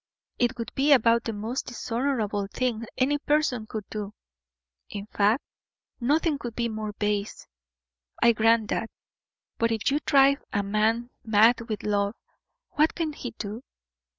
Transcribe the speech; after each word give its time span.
It 0.39 0.57
would 0.57 0.73
be 0.73 0.93
about 0.93 1.25
the 1.25 1.31
most 1.31 1.67
dishonorable 1.67 2.47
thing 2.47 2.87
any 2.97 3.19
person 3.19 3.67
could 3.67 3.87
do; 3.91 4.15
in 4.89 5.05
fact, 5.05 5.43
nothing 5.99 6.39
could 6.39 6.55
be 6.55 6.69
more 6.69 6.93
base; 6.93 7.45
I 8.19 8.31
grant 8.33 8.69
that. 8.71 8.89
But, 9.59 9.71
if 9.71 9.91
you 9.91 9.99
drive 10.03 10.43
a 10.51 10.63
man 10.63 11.11
mad 11.23 11.69
with 11.69 11.83
love, 11.83 12.15
what 12.71 12.95
can 12.95 13.13
he 13.13 13.35
do? 13.37 13.61